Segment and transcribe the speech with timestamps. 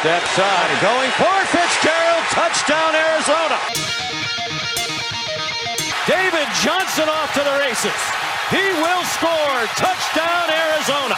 [0.00, 3.58] Step side, going for Fitzgerald, touchdown Arizona.
[6.08, 8.00] David Johnson off to the races.
[8.48, 11.16] He will score, touchdown Arizona.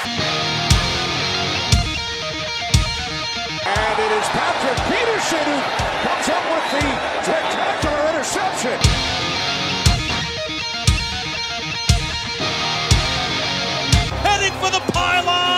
[3.70, 5.62] And it is Patrick Peterson who
[6.02, 6.86] comes up with the
[7.22, 8.78] spectacular interception.
[14.26, 15.51] Heading for the pylon.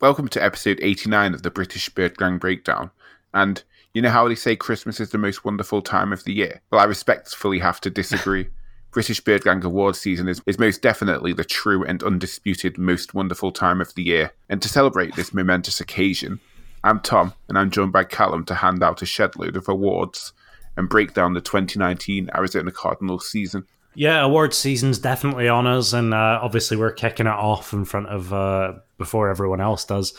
[0.00, 2.90] Welcome to episode 89 of the British Bird Gang Breakdown.
[3.34, 6.62] And you know how they say Christmas is the most wonderful time of the year?
[6.70, 8.48] Well, I respectfully have to disagree.
[8.92, 13.52] British Bird Gang Awards season is, is most definitely the true and undisputed most wonderful
[13.52, 14.32] time of the year.
[14.48, 16.40] And to celebrate this momentous occasion,
[16.82, 20.32] I'm Tom, and I'm joined by Callum to hand out a shed load of awards
[20.78, 23.66] and break down the 2019 Arizona Cardinals season.
[23.94, 28.06] Yeah, awards season's definitely on us, and uh, obviously we're kicking it off in front
[28.06, 30.14] of uh, before everyone else does.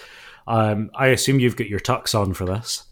[0.47, 2.83] Um, I assume you've got your tux on for this,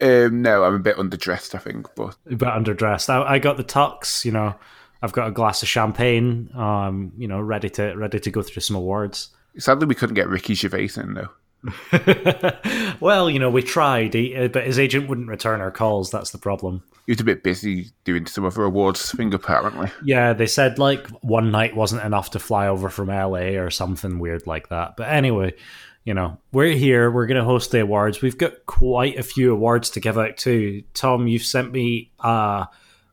[0.00, 3.10] Um, no, I'm a bit underdressed, I think, but a bit underdressed.
[3.10, 4.54] I, I got the tux, you know.
[5.02, 8.62] I've got a glass of champagne, um, you know, ready to ready to go through
[8.62, 9.30] some awards.
[9.58, 11.28] sadly we couldn't get Ricky Gervais in, though.
[13.00, 16.10] well, you know, we tried, uh, but his agent wouldn't return our calls.
[16.10, 16.82] That's the problem.
[17.06, 19.90] He was a bit busy doing some other awards thing, apparently.
[20.04, 24.18] Yeah, they said like one night wasn't enough to fly over from LA or something
[24.18, 24.96] weird like that.
[24.96, 25.54] But anyway,
[26.04, 27.10] you know, we're here.
[27.10, 28.22] We're going to host the awards.
[28.22, 30.82] We've got quite a few awards to give out too.
[30.94, 32.68] Tom, you've sent me a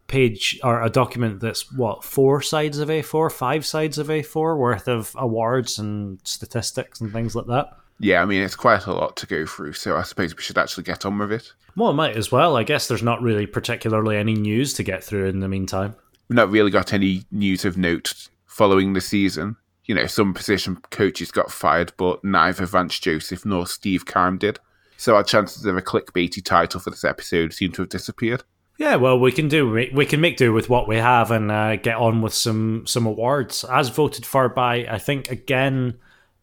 [0.08, 4.88] page or a document that's what four sides of A4, five sides of A4 worth
[4.88, 7.78] of awards and statistics and things like that.
[8.00, 10.58] Yeah, I mean, it's quite a lot to go through, so I suppose we should
[10.58, 11.54] actually get on with it.
[11.76, 12.56] Well, might as well.
[12.56, 15.96] I guess there's not really particularly any news to get through in the meantime.
[16.28, 19.58] We've not really got any news of note following the season.
[19.86, 24.60] You know, some position coaches got fired, but neither Vance Joseph nor Steve Keim did.
[24.98, 28.44] So our chances of a clickbaity title for this episode seem to have disappeared.
[28.78, 31.76] Yeah, well, we can do we can make do with what we have and uh,
[31.76, 35.96] get on with some some awards as voted for by I think again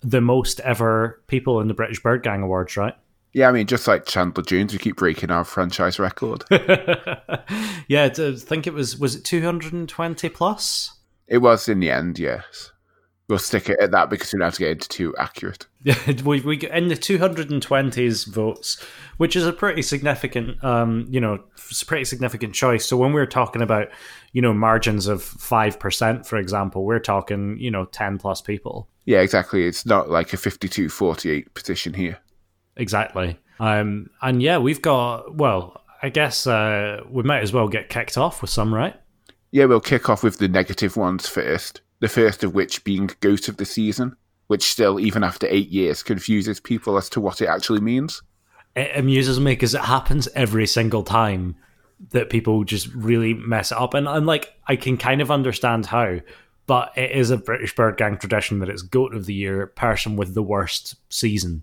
[0.06, 2.94] the most ever people in the British Bird Gang Awards, right?
[3.32, 6.44] Yeah, I mean, just like Chandler Jones, we keep breaking our franchise record.
[7.88, 10.96] yeah, I think it was was it two hundred and twenty plus.
[11.26, 12.72] it was in the end, yes.
[13.28, 15.66] We'll stick it at that because we don't have to get into too accurate.
[15.82, 18.80] Yeah, we we in the two hundred and twenties votes,
[19.16, 22.86] which is a pretty significant, um, you know, it's a pretty significant choice.
[22.86, 23.88] So when we're talking about,
[24.32, 28.88] you know, margins of five percent, for example, we're talking, you know, ten plus people.
[29.06, 29.64] Yeah, exactly.
[29.66, 32.18] It's not like a 52 48 position here.
[32.76, 33.38] Exactly.
[33.58, 35.34] Um, and yeah, we've got.
[35.34, 38.94] Well, I guess uh, we might as well get kicked off with some, right?
[39.50, 41.80] Yeah, we'll kick off with the negative ones first.
[42.00, 44.16] The first of which being Goat of the Season,
[44.48, 48.22] which still, even after eight years, confuses people as to what it actually means.
[48.74, 51.56] It amuses me because it happens every single time
[52.10, 55.86] that people just really mess it up, and, and like I can kind of understand
[55.86, 56.18] how,
[56.66, 60.16] but it is a British Bird Gang tradition that it's Goat of the Year, person
[60.16, 61.62] with the worst season,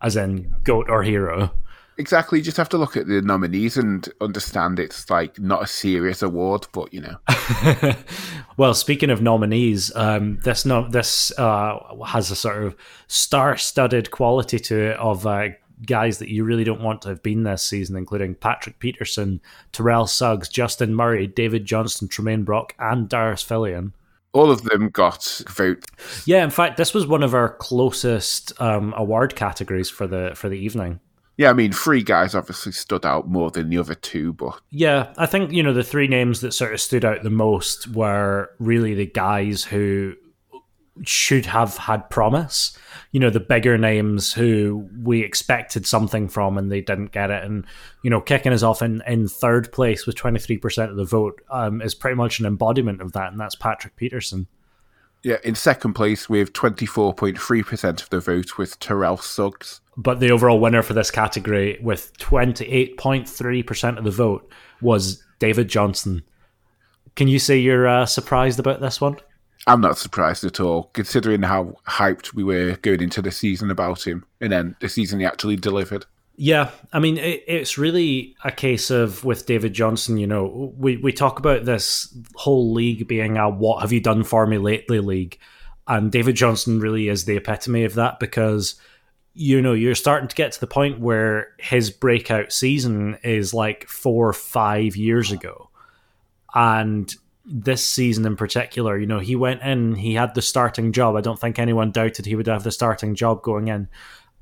[0.00, 1.52] as in Goat or Hero.
[2.00, 2.38] Exactly.
[2.38, 6.22] You just have to look at the nominees and understand it's like not a serious
[6.22, 7.94] award, but you know.
[8.56, 14.58] well, speaking of nominees, um, this no, this uh, has a sort of star-studded quality
[14.58, 15.48] to it of uh,
[15.86, 19.40] guys that you really don't want to have been this season, including Patrick Peterson,
[19.72, 23.92] Terrell Suggs, Justin Murray, David Johnson, Tramaine Brock, and Darius Philon.
[24.32, 25.84] All of them got vote.
[26.24, 30.48] Yeah, in fact, this was one of our closest um, award categories for the for
[30.48, 31.00] the evening.
[31.36, 35.12] Yeah, I mean, three guys obviously stood out more than the other two, but Yeah,
[35.16, 38.50] I think you know the three names that sort of stood out the most were
[38.58, 40.16] really the guys who
[41.06, 42.76] should have had promise.
[43.12, 47.44] You know, the bigger names who we expected something from and they didn't get it.
[47.44, 47.64] And,
[48.02, 51.80] you know, kicking us off in, in third place with 23% of the vote um,
[51.82, 53.32] is pretty much an embodiment of that.
[53.32, 54.46] And that's Patrick Peterson.
[55.22, 59.80] yeah, in second place with 24.3% of the vote with Terrell Suggs.
[59.96, 66.22] But the overall winner for this category with 28.3% of the vote was David Johnson.
[67.16, 69.16] Can you say you're uh, surprised about this one?
[69.66, 74.06] I'm not surprised at all, considering how hyped we were going into the season about
[74.06, 76.06] him, and then the season he actually delivered.
[76.36, 80.16] Yeah, I mean, it, it's really a case of with David Johnson.
[80.16, 84.24] You know, we we talk about this whole league being a "What have you done
[84.24, 85.38] for me lately?" league,
[85.86, 88.76] and David Johnson really is the epitome of that because
[89.34, 93.86] you know you're starting to get to the point where his breakout season is like
[93.86, 95.68] four or five years ago.
[96.54, 97.14] and
[97.50, 101.16] this season in particular, you know, he went in, he had the starting job.
[101.16, 103.88] I don't think anyone doubted he would have the starting job going in.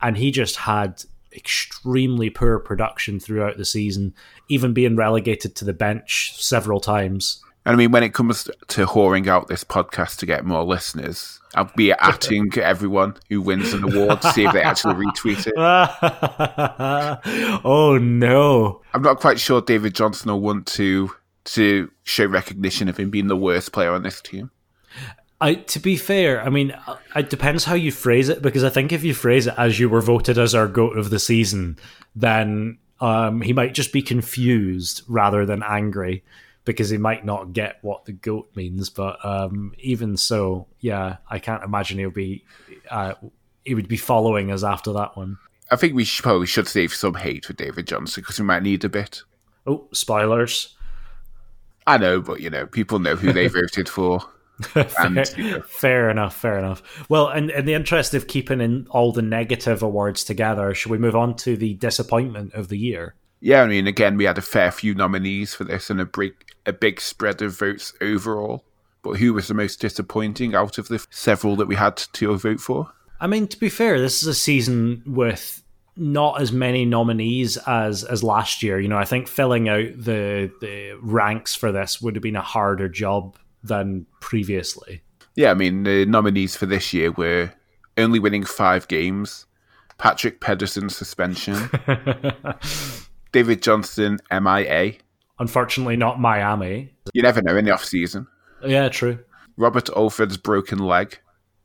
[0.00, 1.02] And he just had
[1.34, 4.14] extremely poor production throughout the season,
[4.48, 7.42] even being relegated to the bench several times.
[7.64, 11.40] And I mean, when it comes to whoring out this podcast to get more listeners,
[11.54, 15.54] I'll be atting everyone who wins an award to see if they actually retweet it.
[17.64, 18.80] oh no!
[18.94, 21.10] I'm not quite sure David Johnson will want to
[21.48, 24.50] to show recognition of him being the worst player on this team.
[25.40, 26.74] I, to be fair, I mean,
[27.14, 29.88] it depends how you phrase it because I think if you phrase it as you
[29.88, 31.78] were voted as our goat of the season,
[32.16, 36.24] then um, he might just be confused rather than angry
[36.64, 38.90] because he might not get what the goat means.
[38.90, 42.44] But um, even so, yeah, I can't imagine he'll be
[42.90, 43.14] uh,
[43.64, 45.38] he would be following us after that one.
[45.70, 48.62] I think we should, probably should save some hate for David Johnson because we might
[48.62, 49.22] need a bit.
[49.66, 50.74] Oh, spoilers!
[51.88, 54.20] I know, but you know, people know who they voted for.
[54.74, 55.62] And, fair, you know.
[55.62, 56.82] fair, enough, fair enough.
[57.08, 60.98] Well, in, in the interest of keeping in all the negative awards together, should we
[60.98, 63.14] move on to the disappointment of the year?
[63.40, 66.34] Yeah, I mean, again, we had a fair few nominees for this and a big,
[66.66, 68.64] a big spread of votes overall.
[69.02, 72.60] But who was the most disappointing out of the several that we had to vote
[72.60, 72.92] for?
[73.20, 75.62] I mean, to be fair, this is a season with
[75.98, 78.80] not as many nominees as as last year.
[78.80, 82.42] You know, I think filling out the the ranks for this would have been a
[82.42, 85.02] harder job than previously.
[85.34, 87.52] Yeah, I mean, the nominees for this year were
[87.96, 89.46] only winning five games,
[89.98, 91.70] Patrick Peterson's suspension,
[93.32, 94.94] David Johnson MIA.
[95.38, 96.92] Unfortunately, not Miami.
[97.12, 98.26] You never know in the off season.
[98.64, 99.20] Yeah, true.
[99.56, 101.18] Robert Alford's broken leg,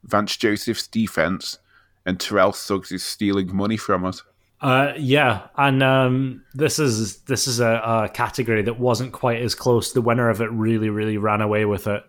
[0.03, 1.59] Vance Joseph's defense,
[2.05, 4.23] and Terrell Suggs is stealing money from us.
[4.61, 9.55] Uh, yeah, and um, this is this is a, a, category that wasn't quite as
[9.55, 9.91] close.
[9.91, 12.01] The winner of it really, really ran away with it.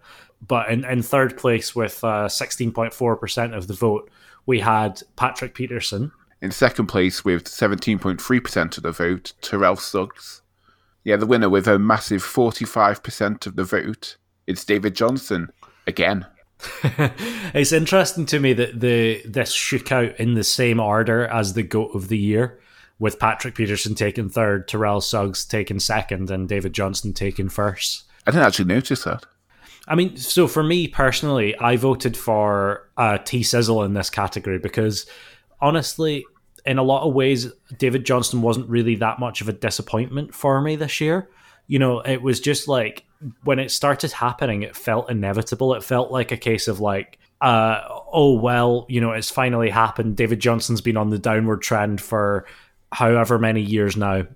[0.46, 4.08] But in, in third place, with uh, sixteen point four percent of the vote,
[4.46, 6.12] we had Patrick Peterson.
[6.40, 10.42] In second place, with seventeen point three percent of the vote, Terrell Suggs.
[11.02, 14.16] Yeah, the winner with a massive forty five percent of the vote,
[14.46, 15.50] it's David Johnson
[15.88, 16.24] again.
[17.54, 21.62] it's interesting to me that the this shook out in the same order as the
[21.62, 22.60] goat of the year,
[22.98, 28.04] with Patrick Peterson taking third, Terrell Suggs taking second, and David Johnson taking first.
[28.26, 29.26] I didn't actually notice that.
[29.86, 34.58] I mean, so for me personally, I voted for uh, T Sizzle in this category
[34.58, 35.06] because
[35.60, 36.24] honestly,
[36.64, 40.60] in a lot of ways, David Johnson wasn't really that much of a disappointment for
[40.60, 41.28] me this year.
[41.66, 43.04] You know, it was just like
[43.42, 45.74] when it started happening, it felt inevitable.
[45.74, 47.80] It felt like a case of like, uh,
[48.12, 50.16] oh well, you know, it's finally happened.
[50.16, 52.46] David Johnson's been on the downward trend for
[52.92, 54.26] however many years now,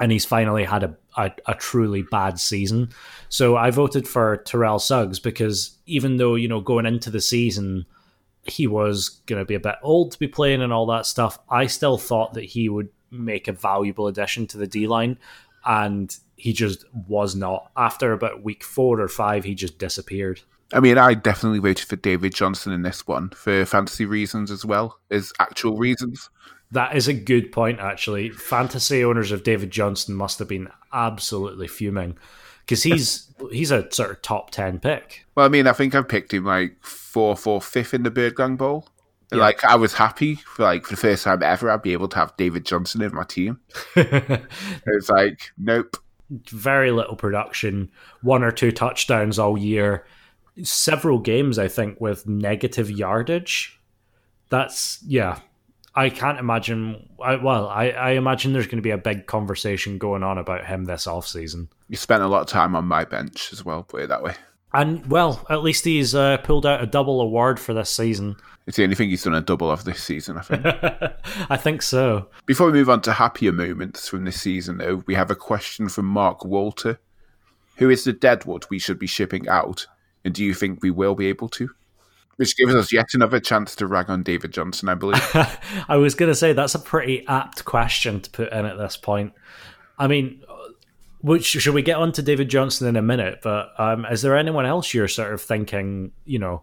[0.00, 2.90] and he's finally had a, a, a truly bad season.
[3.28, 7.86] So I voted for Terrell Suggs because even though you know going into the season
[8.44, 11.38] he was going to be a bit old to be playing and all that stuff,
[11.48, 15.18] I still thought that he would make a valuable addition to the D line,
[15.64, 17.70] and he just was not.
[17.76, 20.40] After about week four or five, he just disappeared.
[20.72, 24.64] I mean, I definitely voted for David Johnson in this one for fantasy reasons as
[24.64, 26.30] well as actual reasons.
[26.72, 28.30] That is a good point, actually.
[28.30, 32.18] Fantasy owners of David Johnson must have been absolutely fuming
[32.66, 35.24] because he's he's a sort of top ten pick.
[35.36, 38.34] Well, I mean, I think I picked him like fourth or fifth in the Bird
[38.34, 38.88] Gang Bowl.
[39.30, 39.38] Yeah.
[39.38, 42.16] Like I was happy for like for the first time ever, I'd be able to
[42.16, 43.60] have David Johnson in my team.
[43.94, 45.98] it's like, nope
[46.48, 47.90] very little production,
[48.22, 50.06] one or two touchdowns all year,
[50.62, 53.80] several games, I think, with negative yardage.
[54.48, 55.40] That's, yeah.
[55.94, 57.08] I can't imagine.
[57.22, 60.64] I, well, I, I imagine there's going to be a big conversation going on about
[60.64, 61.68] him this off season.
[61.88, 64.34] You spent a lot of time on my bench as well, put it that way.
[64.74, 68.36] And well, at least he's uh, pulled out a double award for this season.
[68.66, 70.64] It's the only thing he's done a double of this season, I think.
[71.50, 72.28] I think so.
[72.46, 75.88] Before we move on to happier moments from this season, though, we have a question
[75.88, 77.00] from Mark Walter.
[77.76, 79.86] Who is the Deadwood we should be shipping out,
[80.24, 81.70] and do you think we will be able to?
[82.36, 85.22] Which gives us yet another chance to rag on David Johnson, I believe.
[85.88, 88.96] I was going to say that's a pretty apt question to put in at this
[88.96, 89.32] point.
[89.98, 90.42] I mean,
[91.22, 93.40] which should we get on to David Johnson in a minute?
[93.42, 96.62] But um, is there anyone else you're sort of thinking, you know,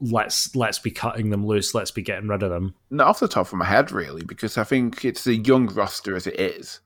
[0.00, 2.74] let's let's be cutting them loose, let's be getting rid of them?
[2.90, 6.14] Not off the top of my head, really, because I think it's a young roster
[6.14, 6.80] as it is.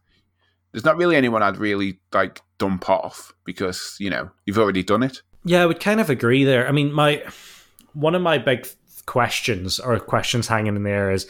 [0.73, 5.03] There's not really anyone I'd really like dump off because you know you've already done
[5.03, 5.21] it.
[5.45, 6.69] Yeah, I would kind of agree there.
[6.69, 7.25] I mean, my
[7.93, 8.69] one of my big
[9.07, 11.27] questions or questions hanging in there is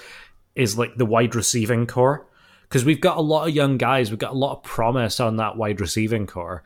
[0.55, 2.27] is like the wide receiving corps
[2.71, 5.37] because we've got a lot of young guys, we've got a lot of promise on
[5.37, 6.63] that wide receiving corps.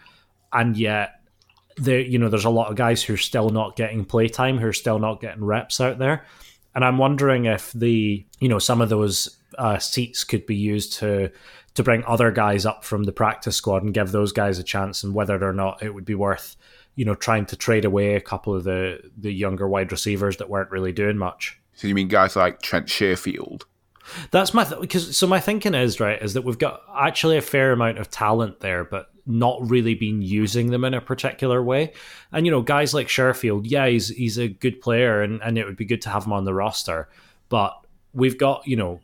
[0.53, 1.21] and yet
[1.77, 4.67] there you know there's a lot of guys who are still not getting playtime, who
[4.67, 6.25] are still not getting reps out there,
[6.75, 10.93] and I'm wondering if the you know some of those uh, seats could be used
[10.95, 11.31] to
[11.75, 15.03] to bring other guys up from the practice squad and give those guys a chance,
[15.03, 16.57] and whether or not it would be worth
[16.95, 20.49] you know trying to trade away a couple of the the younger wide receivers that
[20.49, 21.59] weren't really doing much.
[21.75, 23.63] So you mean guys like Trent Sherfield?
[24.31, 27.73] That's my because so my thinking is right is that we've got actually a fair
[27.73, 31.93] amount of talent there, but not really been using them in a particular way.
[32.33, 35.65] And you know, guys like Sherfield, yeah, he's he's a good player, and and it
[35.65, 37.09] would be good to have him on the roster,
[37.49, 37.75] but
[38.13, 39.01] we've got you know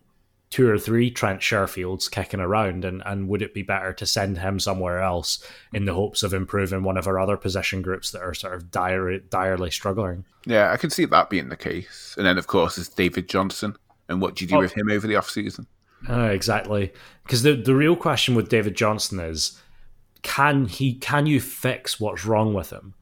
[0.51, 4.39] two or three Trent Sherfields kicking around, and, and would it be better to send
[4.39, 8.21] him somewhere else in the hopes of improving one of our other position groups that
[8.21, 10.25] are sort of dire, direly struggling?
[10.45, 12.15] Yeah, I can see that being the case.
[12.17, 13.77] And then, of course, is David Johnson.
[14.11, 14.61] And what do you do oh.
[14.61, 15.67] with him over the off season?
[16.09, 19.61] Uh, exactly, because the the real question with David Johnson is,
[20.23, 22.95] can he can you fix what's wrong with him?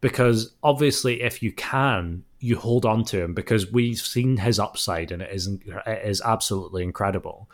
[0.00, 5.10] Because obviously, if you can, you hold on to him because we've seen his upside
[5.10, 7.50] and it is it is absolutely incredible.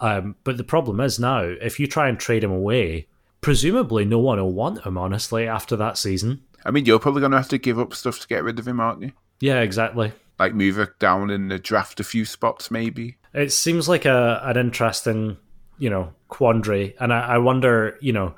[0.00, 3.08] Um, but the problem is now, if you try and trade him away,
[3.40, 4.98] presumably no one will want him.
[4.98, 8.20] Honestly, after that season, I mean, you're probably going to have to give up stuff
[8.20, 9.12] to get rid of him, aren't you?
[9.40, 10.12] Yeah, exactly.
[10.38, 13.16] Like move it down in the draft a few spots, maybe.
[13.32, 15.38] It seems like a an interesting,
[15.78, 18.34] you know, quandary, and I, I wonder, you know,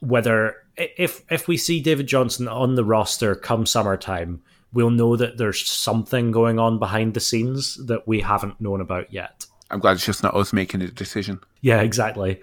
[0.00, 5.38] whether if if we see David Johnson on the roster come summertime we'll know that
[5.38, 9.46] there's something going on behind the scenes that we haven't known about yet.
[9.70, 11.40] I'm glad it's just not us making a decision.
[11.60, 12.40] Yeah, exactly.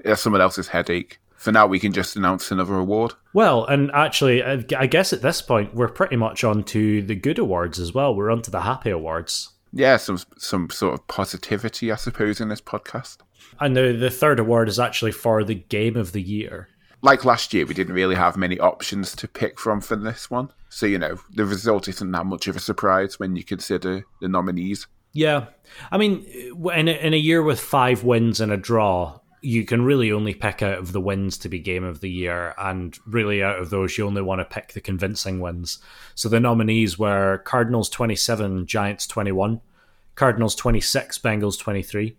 [0.00, 1.18] It's someone else's headache.
[1.42, 3.14] For now, we can just announce another award.
[3.32, 7.38] Well, and actually, I guess at this point, we're pretty much on to the good
[7.38, 8.14] awards as well.
[8.14, 9.50] We're on to the happy awards.
[9.72, 13.18] Yeah, some some sort of positivity, I suppose, in this podcast.
[13.58, 16.68] And the, the third award is actually for the game of the year
[17.02, 20.50] like last year, we didn't really have many options to pick from for this one.
[20.68, 24.28] So, you know, the result isn't that much of a surprise when you consider the
[24.28, 24.86] nominees.
[25.12, 25.46] Yeah.
[25.90, 26.24] I mean,
[26.74, 30.34] in a, in a year with five wins and a draw, you can really only
[30.34, 32.54] pick out of the wins to be game of the year.
[32.56, 35.78] And really, out of those, you only want to pick the convincing wins.
[36.14, 39.60] So the nominees were Cardinals 27, Giants 21,
[40.14, 42.16] Cardinals 26, Bengals 23,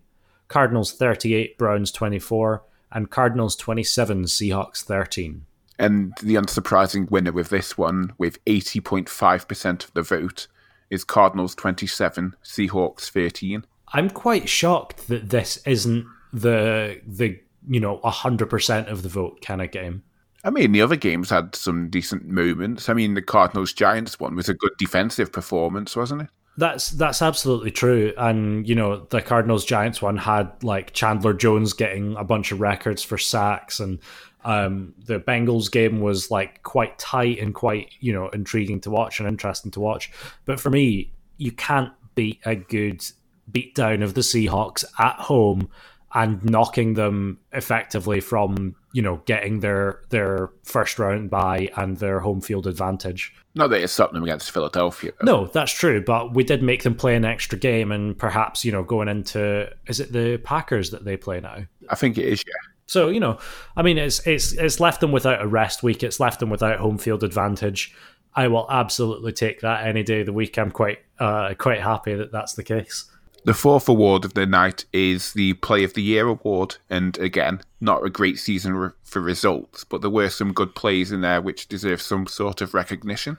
[0.49, 5.45] Cardinals 38, Browns 24 and Cardinals 27, Seahawks 13.
[5.79, 10.47] And the unsurprising winner with this one, with 80.5% of the vote,
[10.89, 13.65] is Cardinals 27, Seahawks 13.
[13.95, 19.61] I'm quite shocked that this isn't the the you know 100% of the vote kind
[19.61, 20.03] of game.
[20.43, 22.89] I mean, the other games had some decent moments.
[22.89, 26.27] I mean, the Cardinals Giants one was a good defensive performance, wasn't it?
[26.57, 31.73] That's that's absolutely true, and you know the Cardinals Giants one had like Chandler Jones
[31.73, 33.99] getting a bunch of records for sacks, and
[34.43, 39.19] um, the Bengals game was like quite tight and quite you know intriguing to watch
[39.19, 40.11] and interesting to watch.
[40.45, 43.03] But for me, you can't beat a good
[43.51, 45.69] beatdown of the Seahawks at home
[46.13, 52.19] and knocking them effectively from you know getting their their first round bye and their
[52.19, 53.33] home field advantage.
[53.55, 55.11] Not that it's something against Philadelphia.
[55.21, 58.71] No, that's true, but we did make them play an extra game, and perhaps you
[58.71, 61.65] know going into is it the Packers that they play now?
[61.89, 62.43] I think it is.
[62.45, 62.71] Yeah.
[62.85, 63.39] So you know,
[63.75, 66.03] I mean, it's it's it's left them without a rest week.
[66.03, 67.93] It's left them without home field advantage.
[68.35, 70.57] I will absolutely take that any day of the week.
[70.57, 73.09] I'm quite uh, quite happy that that's the case.
[73.45, 77.61] The fourth award of the night is the Play of the Year award, and again,
[77.81, 81.41] not a great season re- for results, but there were some good plays in there
[81.41, 83.37] which deserve some sort of recognition.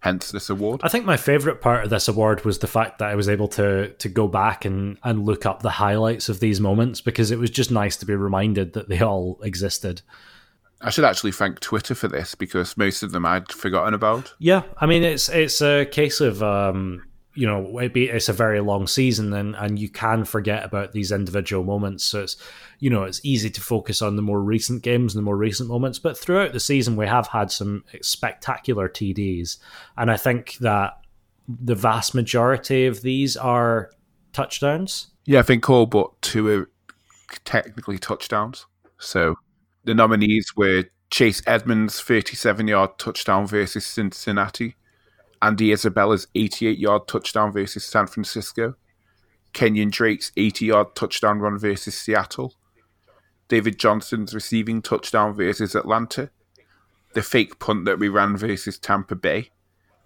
[0.00, 0.80] Hence this award.
[0.82, 3.48] I think my favourite part of this award was the fact that I was able
[3.48, 7.38] to to go back and, and look up the highlights of these moments because it
[7.38, 10.00] was just nice to be reminded that they all existed.
[10.80, 14.32] I should actually thank Twitter for this because most of them I'd forgotten about.
[14.38, 17.02] Yeah, I mean it's it's a case of um,
[17.34, 20.92] you know it be, it's a very long season and and you can forget about
[20.92, 22.04] these individual moments.
[22.04, 22.36] So it's
[22.78, 25.68] you know it's easy to focus on the more recent games and the more recent
[25.68, 25.98] moments.
[25.98, 29.58] But throughout the season we have had some spectacular TDs
[29.96, 30.98] and I think that
[31.48, 33.90] the vast majority of these are
[34.32, 35.08] touchdowns.
[35.24, 36.70] Yeah I think all but two are
[37.44, 38.66] technically touchdowns.
[38.98, 39.36] So
[39.84, 44.74] the nominees were Chase Edmonds 37 yard touchdown versus Cincinnati
[45.42, 48.74] Andy Isabella's 88 yard touchdown versus San Francisco,
[49.52, 52.54] Kenyon Drake's 80 yard touchdown run versus Seattle,
[53.48, 56.30] David Johnson's receiving touchdown versus Atlanta,
[57.14, 59.50] the fake punt that we ran versus Tampa Bay,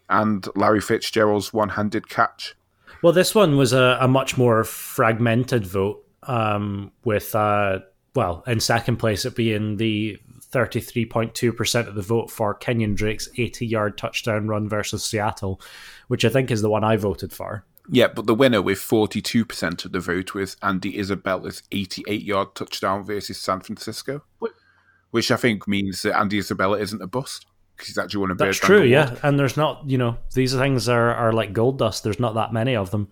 [0.09, 2.55] and Larry Fitzgerald's one handed catch.
[3.03, 7.81] Well, this one was a, a much more fragmented vote um, with, uh,
[8.14, 10.19] well, in second place it being the
[10.55, 15.61] 33.2% of the vote for Kenyon Drake's 80 yard touchdown run versus Seattle,
[16.09, 17.65] which I think is the one I voted for.
[17.91, 23.05] Yeah, but the winner with 42% of the vote was Andy Isabella's 88 yard touchdown
[23.05, 24.23] versus San Francisco,
[25.11, 27.47] which I think means that Andy Isabella isn't a bust
[27.77, 29.17] because he's actually won a That's true, yeah.
[29.23, 32.05] And there's not, you know, these things are, are like gold dust.
[32.05, 33.09] There's not that many of them.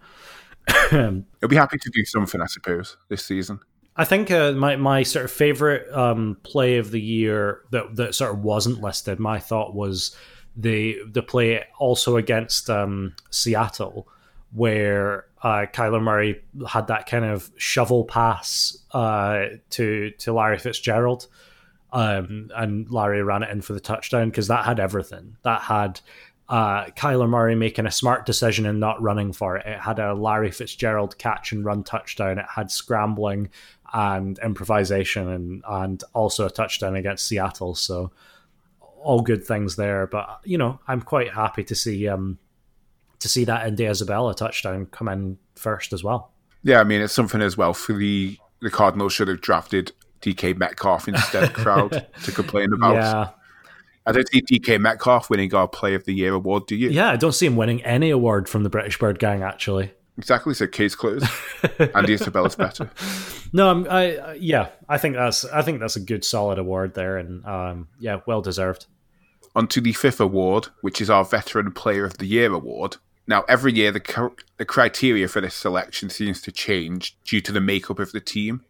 [0.90, 3.60] He'll be happy to do something, I suppose, this season.
[3.96, 8.14] I think uh, my my sort of favorite um, play of the year that that
[8.14, 9.18] sort of wasn't listed.
[9.18, 10.16] My thought was
[10.56, 14.08] the the play also against um, Seattle,
[14.52, 21.26] where uh, Kyler Murray had that kind of shovel pass uh, to to Larry Fitzgerald,
[21.92, 25.36] um, and Larry ran it in for the touchdown because that had everything.
[25.42, 26.00] That had
[26.48, 29.66] uh, Kyler Murray making a smart decision and not running for it.
[29.66, 32.38] It had a Larry Fitzgerald catch and run touchdown.
[32.38, 33.48] It had scrambling
[33.92, 37.74] and improvisation and and also a touchdown against Seattle.
[37.74, 38.12] So
[38.80, 40.06] all good things there.
[40.06, 42.38] But you know, I'm quite happy to see um
[43.18, 46.32] to see that Andy Isabella touchdown come in first as well.
[46.62, 50.56] Yeah, I mean it's something as well for the the Cardinals should have drafted DK
[50.56, 52.94] Metcalf instead of crowd to complain about.
[52.94, 53.30] Yeah.
[54.04, 56.90] I don't see DK Metcalf winning our Play of the Year award, do you?
[56.90, 59.92] Yeah, I don't see him winning any award from the British Bird Gang actually.
[60.18, 60.54] Exactly.
[60.54, 61.26] So case closed.
[61.94, 62.90] Andy Isabella's better.
[63.52, 67.16] No, I'm, I yeah, I think that's I think that's a good solid award there,
[67.16, 68.86] and um, yeah, well deserved.
[69.54, 72.96] On to the fifth award, which is our Veteran Player of the Year award.
[73.26, 77.60] Now, every year the the criteria for this selection seems to change due to the
[77.60, 78.64] makeup of the team.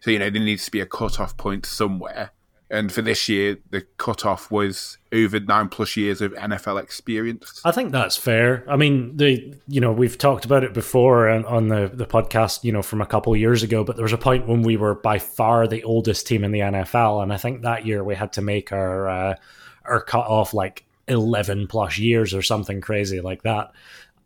[0.00, 2.30] So you know there needs to be a cut off point somewhere.
[2.74, 7.60] And for this year, the cutoff was over nine plus years of NFL experience.
[7.64, 8.64] I think that's fair.
[8.68, 12.64] I mean, the you know we've talked about it before on, on the the podcast,
[12.64, 13.84] you know, from a couple of years ago.
[13.84, 16.58] But there was a point when we were by far the oldest team in the
[16.58, 19.36] NFL, and I think that year we had to make our uh,
[19.84, 23.70] our cut off like eleven plus years or something crazy like that.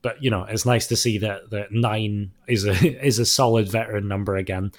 [0.01, 2.73] But you know, it's nice to see that that nine is a
[3.07, 4.73] is a solid veteran number again.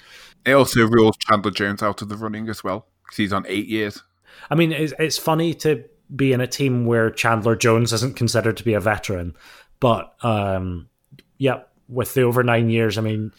[0.44, 3.66] It also rules Chandler Jones out of the running as well because he's on eight
[3.66, 4.02] years.
[4.50, 8.56] I mean, it's, it's funny to be in a team where Chandler Jones isn't considered
[8.58, 9.34] to be a veteran,
[9.80, 10.88] but um,
[11.38, 13.32] yeah, with the over nine years, I mean,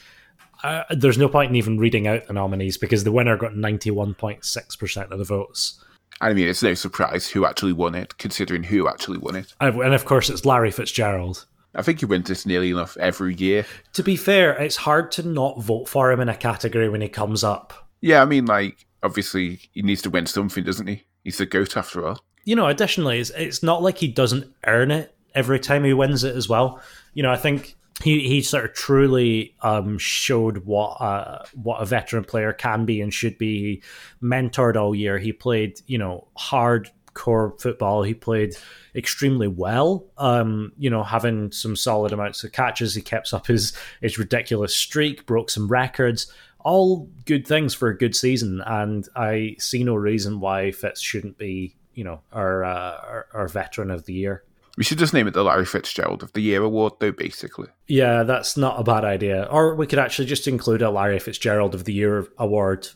[0.64, 5.12] uh, there's no point in even reading out the nominees because the winner got 91.6%
[5.12, 5.84] of the votes.
[6.20, 9.54] I mean, it's no surprise who actually won it, considering who actually won it.
[9.60, 11.46] And of course, it's Larry Fitzgerald.
[11.74, 13.66] I think he wins this nearly enough every year.
[13.94, 17.08] To be fair, it's hard to not vote for him in a category when he
[17.08, 17.88] comes up.
[18.02, 21.06] Yeah, I mean, like, obviously, he needs to win something, doesn't he?
[21.24, 22.24] He's the GOAT after all.
[22.44, 26.24] You know, additionally, it's, it's not like he doesn't earn it every time he wins
[26.24, 26.82] it as well.
[27.14, 31.86] You know, I think he, he sort of truly um, showed what uh, what a
[31.86, 33.60] veteran player can be and should be.
[33.60, 33.84] He
[34.26, 35.20] mentored all year.
[35.20, 38.04] He played, you know, hardcore football.
[38.04, 38.56] He played
[38.96, 40.06] extremely well.
[40.18, 42.96] Um, you know, having some solid amounts of catches.
[42.96, 46.32] He kept up his his ridiculous streak, broke some records.
[46.64, 51.38] All good things for a good season, and I see no reason why Fitz shouldn't
[51.38, 54.44] be, you know, our uh, our, our veteran of the year.
[54.78, 57.12] We should just name it the Larry Fitzgerald of the Year award, though.
[57.12, 59.44] Basically, Yeah, that's not a bad idea.
[59.52, 62.88] Or we could actually just include a Larry Fitzgerald of the Year award,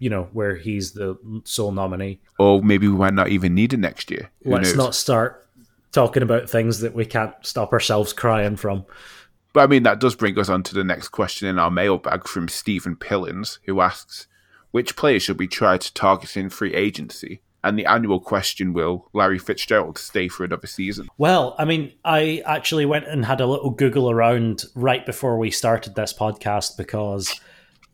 [0.00, 2.20] you know, where he's the sole nominee.
[2.40, 4.30] or maybe we might not even need it next year.
[4.42, 4.76] Who Let's knows?
[4.76, 5.48] not start
[5.92, 8.84] talking about things that we can't stop ourselves crying from.
[9.52, 12.26] But I mean, that does bring us on to the next question in our mailbag
[12.26, 14.26] from Stephen Pillins, who asks,
[14.70, 17.42] which players should we try to target in free agency?
[17.62, 21.08] And the annual question will Larry Fitzgerald stay for another season?
[21.18, 25.50] Well, I mean, I actually went and had a little Google around right before we
[25.50, 27.38] started this podcast because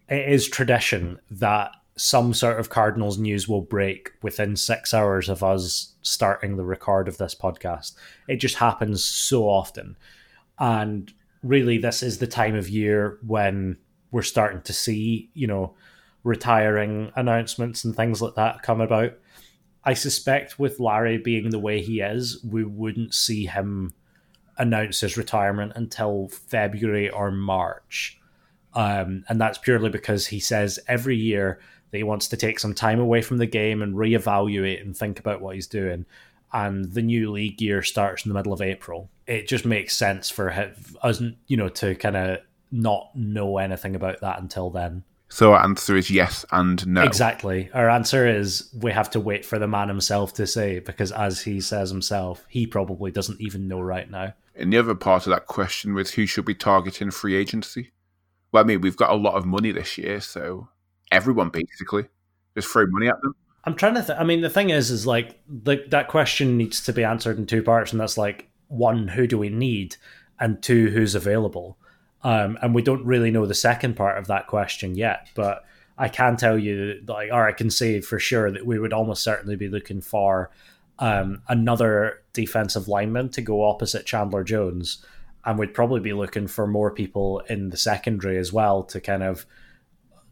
[0.08, 5.42] it is tradition that some sort of Cardinals news will break within six hours of
[5.42, 7.94] us starting the record of this podcast.
[8.28, 9.96] It just happens so often.
[10.58, 11.12] And
[11.46, 13.76] really, this is the time of year when
[14.10, 15.74] we're starting to see, you know,
[16.24, 19.12] retiring announcements and things like that come about.
[19.84, 23.94] I suspect with Larry being the way he is, we wouldn't see him
[24.58, 28.18] announce his retirement until February or March.
[28.74, 32.74] Um, and that's purely because he says every year that he wants to take some
[32.74, 36.04] time away from the game and reevaluate and think about what he's doing.
[36.52, 39.10] And the new league year starts in the middle of April.
[39.26, 42.38] It just makes sense for us, you know, to kind of
[42.70, 45.04] not know anything about that until then.
[45.28, 47.02] So our answer is yes and no.
[47.02, 47.68] Exactly.
[47.74, 51.42] Our answer is we have to wait for the man himself to say because, as
[51.42, 54.34] he says himself, he probably doesn't even know right now.
[54.54, 57.92] And the other part of that question was who should we target in free agency?
[58.52, 60.68] Well, I mean, we've got a lot of money this year, so
[61.10, 62.06] everyone basically
[62.54, 63.34] just throw money at them.
[63.66, 64.02] I'm trying to.
[64.02, 67.36] Th- I mean, the thing is, is like the, that question needs to be answered
[67.36, 69.96] in two parts, and that's like one, who do we need,
[70.38, 71.76] and two, who's available.
[72.22, 75.64] Um, and we don't really know the second part of that question yet, but
[75.98, 79.22] I can tell you, like, or I can say for sure that we would almost
[79.22, 80.50] certainly be looking for
[80.98, 85.04] um, another defensive lineman to go opposite Chandler Jones,
[85.44, 89.22] and we'd probably be looking for more people in the secondary as well to kind
[89.22, 89.46] of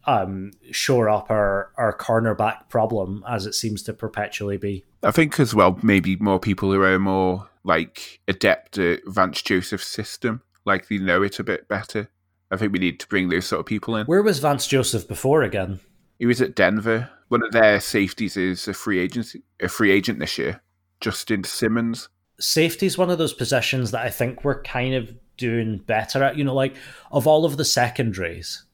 [0.06, 4.84] um, shore up our, our cornerback problem as it seems to perpetually be.
[5.02, 9.86] I think as well, maybe more people who are more like adept at Vance Joseph's
[9.86, 12.10] system, like they know it a bit better.
[12.50, 14.06] I think we need to bring those sort of people in.
[14.06, 15.80] Where was Vance Joseph before again?
[16.18, 17.10] He was at Denver.
[17.28, 20.62] One of their safeties is a free agent, a free agent this year,
[21.00, 22.08] Justin Simmons.
[22.38, 26.36] Safety is one of those positions that I think we're kind of doing better at.
[26.36, 26.76] You know, like
[27.10, 28.64] of all of the secondaries,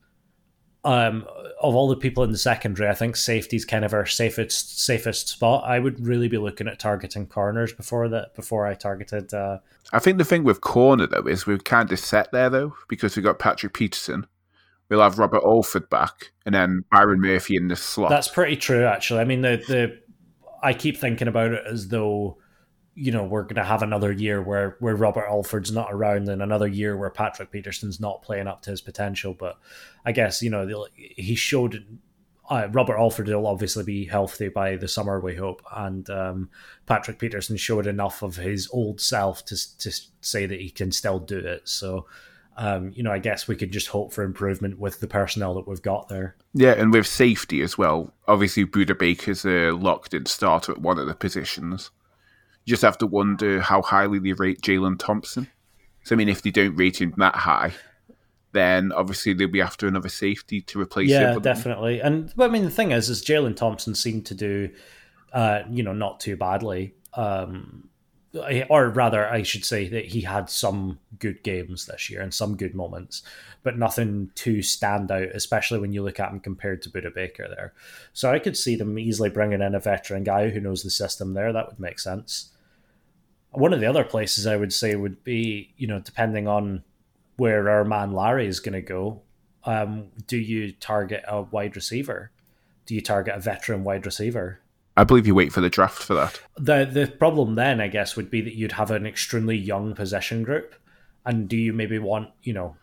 [0.84, 1.26] um,
[1.60, 4.80] of all the people in the secondary, I think safety is kind of our safest
[4.80, 5.64] safest spot.
[5.64, 9.34] I would really be looking at targeting corners before that before I targeted.
[9.34, 9.58] Uh,
[9.92, 13.14] I think the thing with corner though is we're kind of set there though because
[13.16, 14.26] we've got Patrick Peterson.
[14.88, 18.10] We'll have Robert Alford back, and then Byron Murphy in the slot.
[18.10, 19.20] That's pretty true, actually.
[19.20, 20.00] I mean, the the
[20.62, 22.38] I keep thinking about it as though
[22.94, 26.42] you know we're going to have another year where where Robert Alford's not around and
[26.42, 29.34] another year where Patrick Peterson's not playing up to his potential.
[29.34, 29.58] But
[30.04, 31.98] I guess you know he showed.
[32.48, 36.50] Uh, Robert Alford will obviously be healthy by the summer, we hope, and um,
[36.84, 41.20] Patrick Peterson showed enough of his old self to to say that he can still
[41.20, 41.68] do it.
[41.68, 42.06] So,
[42.56, 45.68] um, you know, I guess we could just hope for improvement with the personnel that
[45.68, 46.34] we've got there.
[46.52, 48.12] Yeah, and with safety as well.
[48.26, 51.92] Obviously, Budda Baker's a locked in starter at one of the positions.
[52.64, 55.48] You just have to wonder how highly they rate Jalen Thompson.
[56.04, 57.72] So, I mean, if they don't rate him that high,
[58.52, 61.42] then obviously they'll be after another safety to replace yeah, him.
[61.42, 62.00] definitely.
[62.00, 64.70] And well, I mean, the thing is, is Jalen Thompson seemed to do,
[65.32, 66.94] uh, you know, not too badly.
[67.14, 67.89] Um,
[68.68, 72.56] or rather, I should say that he had some good games this year and some
[72.56, 73.22] good moments,
[73.62, 77.48] but nothing to stand out, especially when you look at him compared to Budda Baker
[77.48, 77.72] there.
[78.12, 81.34] So I could see them easily bringing in a veteran guy who knows the system
[81.34, 81.52] there.
[81.52, 82.50] That would make sense.
[83.50, 86.84] One of the other places I would say would be, you know, depending on
[87.36, 89.22] where our man Larry is going to go,
[89.64, 92.30] um, do you target a wide receiver?
[92.86, 94.60] Do you target a veteran wide receiver?
[94.96, 96.40] I believe you wait for the draft for that.
[96.56, 100.42] The the problem then, I guess, would be that you'd have an extremely young possession
[100.42, 100.74] group,
[101.24, 102.76] and do you maybe want you know,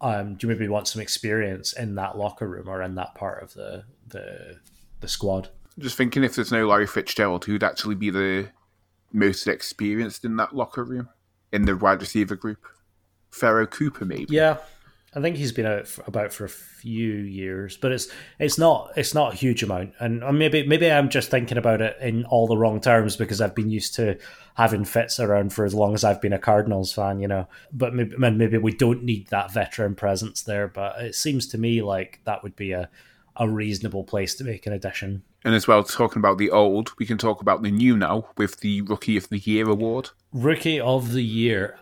[0.00, 3.42] um, do you maybe want some experience in that locker room or in that part
[3.42, 4.58] of the the
[5.00, 5.48] the squad?
[5.78, 8.48] Just thinking if there's no Larry Fitzgerald, who'd actually be the
[9.12, 11.08] most experienced in that locker room
[11.52, 12.66] in the wide receiver group?
[13.30, 14.26] Pharoh Cooper, maybe.
[14.28, 14.58] Yeah,
[15.12, 18.92] I think he's been out for, about for a few years, but it's it's not
[18.96, 22.46] it's not a huge amount, and maybe maybe I'm just thinking about it in all
[22.46, 24.18] the wrong terms because I've been used to
[24.54, 27.48] having Fitz around for as long as I've been a Cardinals fan, you know.
[27.72, 31.82] But maybe maybe we don't need that veteran presence there, but it seems to me
[31.82, 32.88] like that would be a
[33.36, 35.22] a reasonable place to make an addition.
[35.44, 38.60] And as well, talking about the old, we can talk about the new now with
[38.60, 40.10] the Rookie of the Year award.
[40.32, 41.78] Rookie of the Year.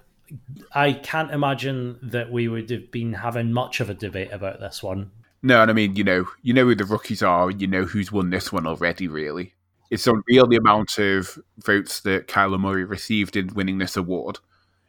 [0.72, 4.82] I can't imagine that we would have been having much of a debate about this
[4.82, 5.10] one.
[5.42, 7.84] No, and I mean, you know, you know who the rookies are, and you know
[7.84, 9.08] who's won this one already.
[9.08, 9.54] Really,
[9.90, 14.38] it's unreal the amount of votes that Kyler Murray received in winning this award.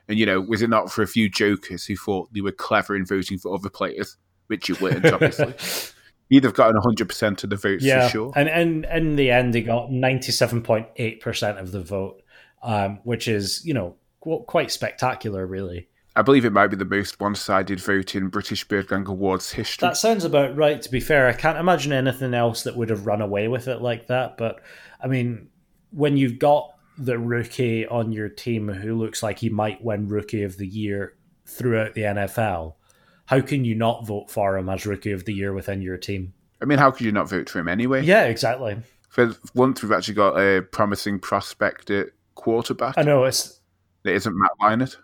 [0.08, 2.96] And you know, was it not for a few jokers who thought they were clever
[2.96, 5.54] in voting for other players, which you weren't, obviously.
[6.30, 8.34] You'd have gotten 100% of the votes yeah, for sure.
[8.36, 12.22] And, and in the end, he got 97.8% of the vote,
[12.62, 15.88] um, which is, you know, quite spectacular, really.
[16.16, 19.88] I believe it might be the most one sided vote in British Birdgang Awards history.
[19.88, 21.28] That sounds about right, to be fair.
[21.28, 24.38] I can't imagine anything else that would have run away with it like that.
[24.38, 24.60] But,
[25.02, 25.50] I mean,
[25.92, 30.44] when you've got the rookie on your team who looks like he might win Rookie
[30.44, 32.74] of the Year throughout the NFL,
[33.28, 36.34] how can you not vote for him as Rookie of the Year within your team?
[36.62, 38.04] I mean, how could you not vote for him anyway?
[38.04, 38.76] Yeah, exactly.
[39.08, 42.98] For once, we've actually got a promising prospect at quarterback.
[42.98, 43.59] I know it's
[44.04, 44.98] it isn't Matt Leinart.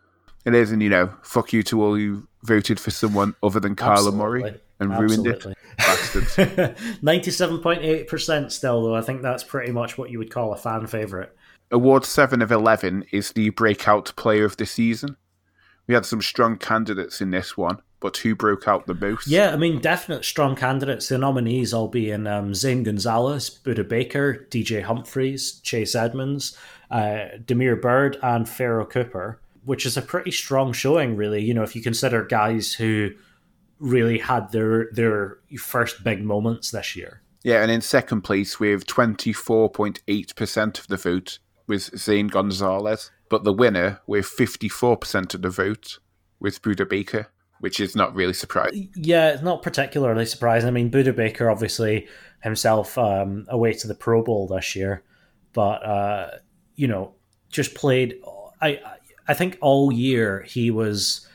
[0.45, 3.75] It is, and you know, fuck you to all who voted for someone other than
[3.75, 4.43] Kyler Murray
[4.79, 5.17] and Absolutely.
[5.17, 5.57] ruined it.
[5.77, 7.01] Bastards.
[7.01, 8.95] Ninety-seven point eight percent still, though.
[8.95, 11.35] I think that's pretty much what you would call a fan favorite.
[11.71, 15.17] Award seven of eleven is the breakout player of the season.
[15.87, 19.27] We had some strong candidates in this one, but who broke out the most?
[19.27, 21.09] Yeah, I mean, definite strong candidates.
[21.09, 26.57] The nominees all being um, Zane Gonzalez, Budda Baker, DJ Humphries, Chase Edmonds,
[26.91, 31.43] uh, Damiere Byrd, and Pharoh Cooper, which is a pretty strong showing, really.
[31.43, 33.11] You know, if you consider guys who
[33.79, 37.21] really had their their first big moments this year.
[37.43, 43.53] Yeah, and in second place with 24.8% of the vote was Zane Gonzalez, but the
[43.53, 45.99] winner with 54% of the vote
[46.39, 47.27] was Budda Baker,
[47.59, 48.89] which is not really surprising.
[48.95, 50.67] Yeah, it's not particularly surprising.
[50.67, 52.07] I mean, Budda Baker obviously
[52.43, 55.03] himself um, away to the Pro Bowl this year,
[55.53, 56.29] but uh,
[56.75, 57.15] you know,
[57.49, 58.15] just played.
[58.61, 58.79] I
[59.27, 61.27] I think all year he was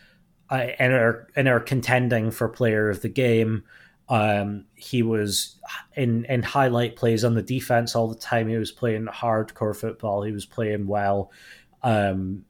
[0.51, 3.65] uh, in our in our contending for Player of the Game.
[4.09, 5.57] Um, he was
[5.95, 8.49] in in highlight plays on the defense all the time.
[8.49, 10.23] He was playing hardcore football.
[10.23, 11.31] He was playing well.
[11.83, 12.45] Um,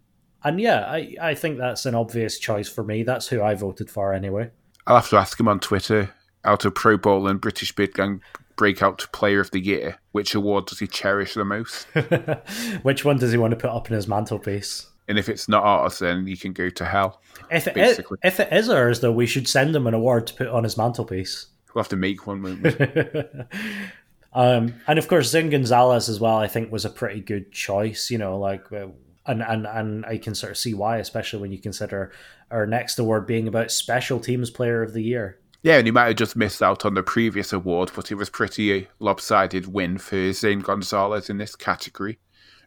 [0.44, 3.02] and yeah, I, I think that's an obvious choice for me.
[3.02, 4.50] That's who I voted for anyway.
[4.86, 6.10] I'll have to ask him on Twitter
[6.44, 8.22] out of Pro Bowl and British Bird Gang
[8.56, 11.84] Breakout Player of the Year, which award does he cherish the most?
[12.82, 14.86] which one does he want to put up in his mantelpiece?
[15.08, 17.20] And if it's not ours, then you can go to hell.
[17.50, 20.34] If it, is, if it is ours, though, we should send him an award to
[20.34, 21.46] put on his mantelpiece.
[21.74, 22.70] We'll have to make one, won't we?
[24.34, 26.36] um, and of course, Zane Gonzalez as well.
[26.36, 28.10] I think was a pretty good choice.
[28.10, 28.88] You know, like, uh,
[29.30, 32.12] and and and I can sort of see why, especially when you consider
[32.50, 35.38] our next award being about special teams player of the year.
[35.62, 38.30] Yeah, and he might have just missed out on the previous award, but it was
[38.30, 42.18] pretty uh, lopsided win for Zane Gonzalez in this category,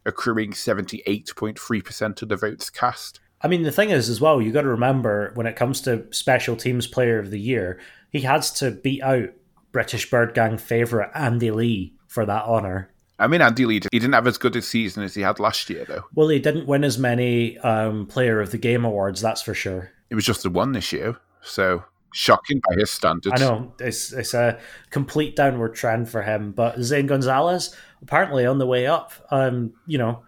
[0.05, 3.19] accruing 78.3% of the votes cast.
[3.41, 6.05] I mean, the thing is, as well, you got to remember when it comes to
[6.11, 7.79] special teams player of the year,
[8.11, 9.29] he has to beat out
[9.71, 12.92] British Bird Gang favourite Andy Lee for that honour.
[13.23, 15.69] I mean, Andy Lee, he didn't have as good a season as he had last
[15.69, 16.03] year, though.
[16.13, 19.91] Well, he didn't win as many um, Player of the Game awards, that's for sure.
[20.09, 21.83] It was just the one this year, so
[22.13, 23.41] shocking by his standards.
[23.41, 24.59] I know it's it's a
[24.89, 26.51] complete downward trend for him.
[26.51, 29.11] But Zane Gonzalez apparently on the way up.
[29.31, 30.23] Um, you know,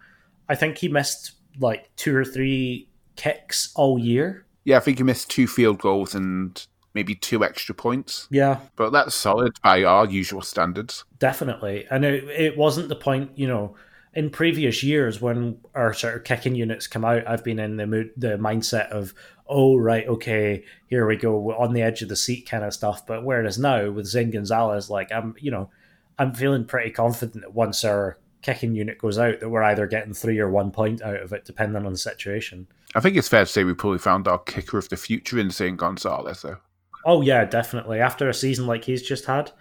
[0.48, 4.46] I think he missed like two or three kicks all year.
[4.64, 8.26] Yeah, I think he missed two field goals and maybe two extra points.
[8.30, 11.04] Yeah, but that's solid by our usual standards.
[11.20, 13.30] Definitely, and it, it wasn't the point.
[13.36, 13.76] You know,
[14.14, 17.86] in previous years when our sort of kicking units come out, I've been in the
[17.86, 19.14] mood, the mindset of
[19.48, 22.74] oh right, okay, here we go, We're on the edge of the seat kind of
[22.74, 23.06] stuff.
[23.06, 25.70] But where it is now with Zane Gonzalez, like I'm, you know,
[26.18, 30.14] I'm feeling pretty confident that once our kicking unit goes out, that we're either getting
[30.14, 32.66] three or one point out of it, depending on the situation.
[32.94, 35.50] I think it's fair to say we probably found our kicker of the future in
[35.50, 36.58] Zane Gonzalez, though.
[37.06, 38.00] Oh yeah, definitely.
[38.00, 39.52] After a season like he's just had.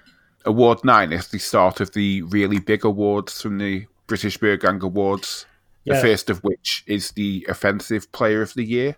[0.46, 4.82] Award nine is the start of the really big awards from the British Bird Gang
[4.82, 5.46] Awards.
[5.84, 5.96] Yeah.
[5.96, 8.96] The first of which is the Offensive Player of the Year.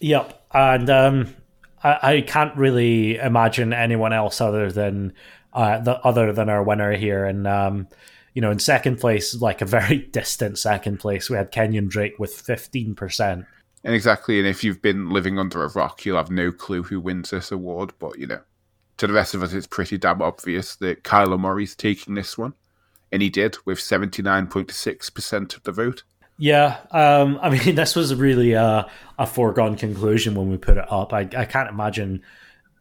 [0.00, 1.36] Yep, and um,
[1.84, 5.12] I, I, can't really imagine anyone else other than
[5.52, 7.26] uh, the other than our winner here.
[7.26, 7.88] And um,
[8.32, 12.18] you know, in second place, like a very distant second place, we had Kenyon Drake
[12.18, 13.44] with fifteen percent.
[13.82, 17.00] And exactly, and if you've been living under a rock, you'll have no clue who
[17.00, 17.92] wins this award.
[17.98, 18.40] But you know,
[18.98, 22.52] to the rest of us, it's pretty damn obvious that Kyler Murray's taking this one,
[23.10, 26.02] and he did with seventy nine point six percent of the vote.
[26.40, 30.90] Yeah, um, I mean, this was really a, a, foregone conclusion when we put it
[30.90, 31.12] up.
[31.12, 32.22] I, I, can't imagine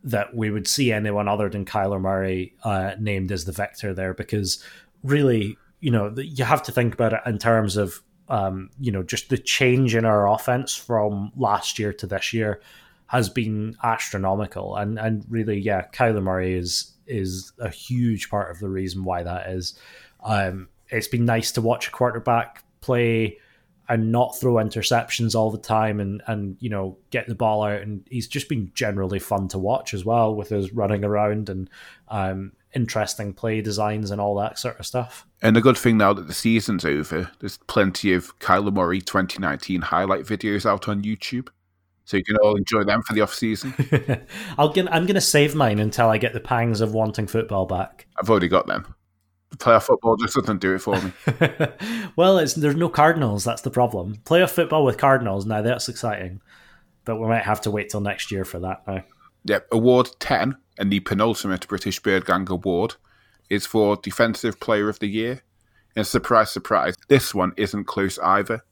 [0.06, 4.14] that we would see anyone other than Kyler Murray uh, named as the victor there
[4.14, 4.64] because
[5.04, 9.04] really, you know, you have to think about it in terms of, um, you know,
[9.04, 12.62] just the change in our offense from last year to this year
[13.08, 14.76] has been astronomical.
[14.76, 19.24] And, and really, yeah, Kyler Murray is, is a huge part of the reason why
[19.24, 19.74] that is.
[20.24, 23.40] Um, it's been nice to watch a quarterback play
[23.88, 27.82] and not throw interceptions all the time and and you know get the ball out
[27.82, 31.70] and he's just been generally fun to watch as well with his running around and
[32.10, 35.26] um, interesting play designs and all that sort of stuff.
[35.42, 39.82] And the good thing now that the season's over, there's plenty of Kyler Murray 2019
[39.82, 41.50] highlight videos out on YouTube.
[42.06, 43.74] So you can all enjoy them for the off season.
[44.58, 47.68] I'll get, I'm going to save mine until I get the pangs of wanting football
[47.68, 48.08] back.
[48.20, 48.96] I've already got them
[49.58, 51.12] playoff football just doesn't do it for me.
[52.16, 53.44] well, it's there's no Cardinals.
[53.44, 54.18] That's the problem.
[54.26, 56.42] Playoff football with Cardinals now that's exciting,
[57.06, 59.04] but we might have to wait till next year for that now.
[59.46, 62.96] Yep, Award ten and the penultimate British Bird Gang Award
[63.50, 65.44] is for Defensive Player of the Year.
[65.96, 68.64] And surprise, surprise, this one isn't close either.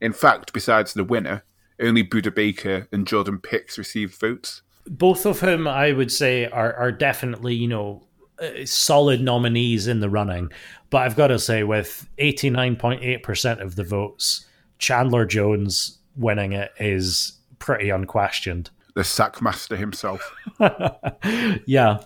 [0.00, 1.44] In fact, besides the winner,
[1.78, 4.62] only Budda Baker and Jordan Hicks received votes.
[4.86, 8.06] Both of whom I would say are, are definitely, you know,
[8.40, 10.50] uh, solid nominees in the running.
[10.88, 14.46] But I've got to say, with 89.8% of the votes,
[14.78, 18.70] Chandler Jones winning it is pretty unquestioned.
[18.94, 20.34] The sackmaster himself.
[21.66, 22.00] yeah.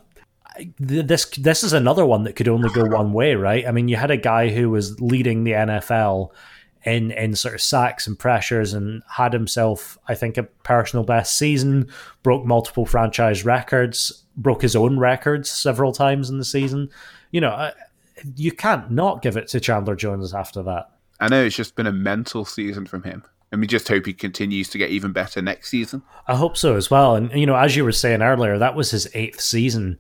[0.79, 3.67] This this is another one that could only go one way, right?
[3.67, 6.31] I mean, you had a guy who was leading the NFL
[6.85, 11.37] in in sort of sacks and pressures and had himself, I think, a personal best
[11.37, 11.89] season,
[12.23, 16.91] broke multiple franchise records, broke his own records several times in the season.
[17.31, 17.73] You know, uh,
[18.37, 20.91] you can't not give it to Chandler Jones after that.
[21.21, 23.25] I know it's just been a mental season from him.
[23.53, 26.03] And we just hope he continues to get even better next season.
[26.27, 27.15] I hope so as well.
[27.15, 29.99] And, you know, as you were saying earlier, that was his eighth season.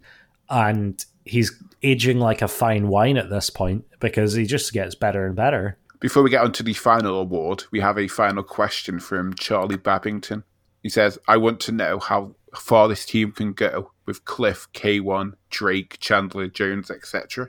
[0.50, 1.52] And he's
[1.82, 5.78] aging like a fine wine at this point because he just gets better and better.
[6.00, 9.76] Before we get on to the final award, we have a final question from Charlie
[9.76, 10.44] Babington.
[10.82, 15.32] He says, I want to know how far this team can go with Kliff, K1,
[15.50, 17.48] Drake, Chandler, Jones, etc.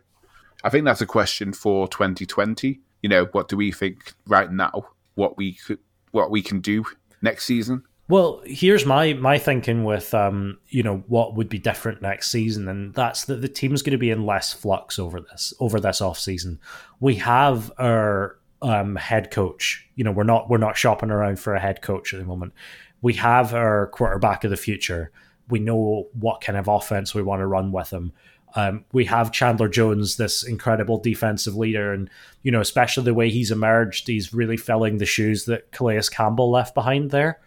[0.64, 2.80] I think that's a question for 2020.
[3.02, 4.88] You know, what do we think right now?
[5.16, 5.80] What we could,
[6.16, 6.86] what we can do
[7.22, 7.84] next season?
[8.08, 12.68] Well, here's my my thinking with um, you know what would be different next season,
[12.68, 16.02] and that's that the team's going to be in less flux over this over this
[16.02, 16.60] off season.
[17.00, 19.88] We have our um, head coach.
[19.96, 22.54] You know, we're not we're not shopping around for a head coach at the moment.
[23.02, 25.12] We have our quarterback of the future.
[25.50, 28.14] We know what kind of offense we want to run with him.
[28.56, 32.10] Um, we have Chandler Jones, this incredible defensive leader, and
[32.42, 36.50] you know, especially the way he's emerged, he's really filling the shoes that Calais Campbell
[36.50, 37.40] left behind there.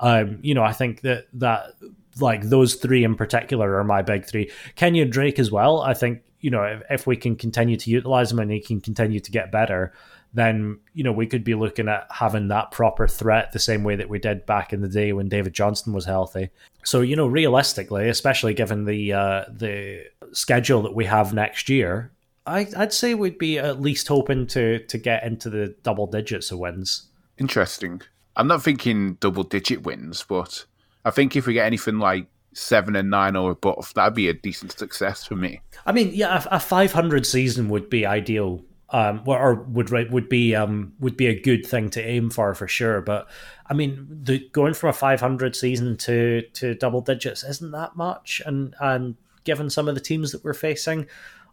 [0.00, 1.74] Um, you know, I think that that
[2.20, 4.50] like those three in particular are my big three.
[4.76, 5.80] Kenyan Drake as well.
[5.80, 8.80] I think you know if, if we can continue to utilize him and he can
[8.80, 9.92] continue to get better,
[10.32, 13.96] then you know we could be looking at having that proper threat the same way
[13.96, 16.50] that we did back in the day when David Johnson was healthy.
[16.84, 22.12] So you know, realistically, especially given the uh, the schedule that we have next year,
[22.46, 26.50] I, I'd say we'd be at least hoping to to get into the double digits
[26.50, 27.08] of wins.
[27.38, 28.02] Interesting.
[28.36, 30.64] I'm not thinking double digit wins, but
[31.04, 34.34] I think if we get anything like seven and nine or above, that'd be a
[34.34, 35.60] decent success for me.
[35.86, 38.62] I mean, yeah, a, a 500 season would be ideal
[38.92, 42.66] um, or would would be um, would be a good thing to aim for for
[42.66, 43.00] sure.
[43.00, 43.28] But
[43.66, 48.42] I mean, the, going from a 500 season to to double digits isn't that much,
[48.44, 51.06] and and given some of the teams that we're facing,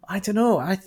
[0.07, 0.59] I don't know.
[0.59, 0.79] I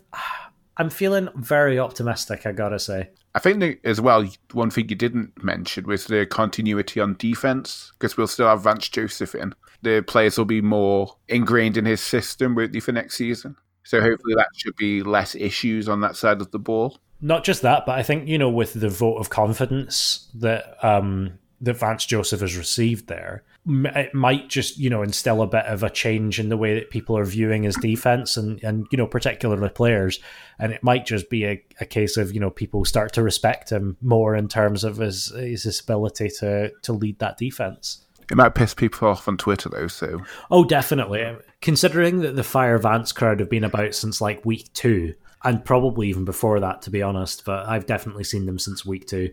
[0.76, 2.46] I'm feeling very optimistic.
[2.46, 3.10] I gotta say.
[3.34, 7.92] I think that as well, one thing you didn't mention was the continuity on defense
[7.96, 9.54] because we'll still have Vance Joseph in.
[9.82, 13.56] The players will be more ingrained in his system, won't they, for next season?
[13.84, 16.98] So hopefully that should be less issues on that side of the ball.
[17.20, 21.38] Not just that, but I think you know with the vote of confidence that um,
[21.60, 25.82] that Vance Joseph has received there, it might just you know instill a bit of
[25.82, 29.06] a change in the way that people are viewing his defense and and you know
[29.06, 30.18] particularly players,
[30.58, 33.70] and it might just be a, a case of you know people start to respect
[33.70, 38.06] him more in terms of his his ability to to lead that defense.
[38.30, 39.88] It might piss people off on Twitter though.
[39.88, 41.36] So oh, definitely.
[41.60, 46.08] Considering that the Fire Vance crowd have been about since like week two, and probably
[46.08, 47.44] even before that, to be honest.
[47.44, 49.30] But I've definitely seen them since week two.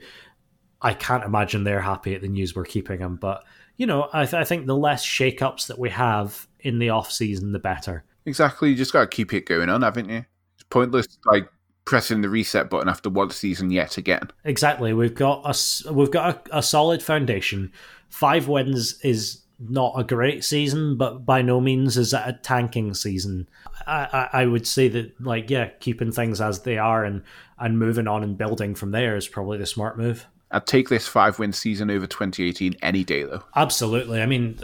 [0.82, 3.16] I can't imagine they're happy at the news we're keeping them.
[3.18, 3.44] But
[3.78, 7.12] you know, I, th- I think the less shake-ups that we have in the off
[7.12, 8.04] season, the better.
[8.26, 8.70] Exactly.
[8.70, 10.26] You just got to keep it going on, haven't you?
[10.56, 11.48] It's pointless like
[11.86, 14.30] pressing the reset button after one season yet again.
[14.44, 14.94] Exactly.
[14.94, 17.72] We've got a we've got a, a solid foundation
[18.10, 22.94] five wins is not a great season, but by no means is it a tanking
[22.94, 23.50] season.
[23.86, 27.24] I, I, I, would say that, like, yeah, keeping things as they are and,
[27.58, 30.28] and moving on and building from there is probably the smart move.
[30.52, 33.44] I'd take this five win season over 2018 any day, though.
[33.56, 34.22] Absolutely.
[34.22, 34.60] I mean,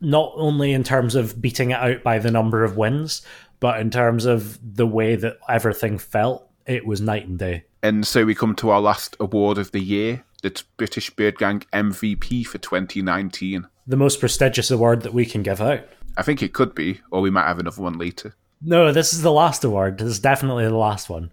[0.00, 3.22] not only in terms of beating it out by the number of wins,
[3.60, 7.64] but in terms of the way that everything felt, it was night and day.
[7.82, 11.60] And so we come to our last award of the year the British Bird Gang
[11.72, 13.66] MVP for 2019.
[13.86, 15.88] The most prestigious award that we can give out.
[16.18, 18.36] I think it could be, or we might have another one later.
[18.60, 19.98] No, this is the last award.
[19.98, 21.32] This is definitely the last one.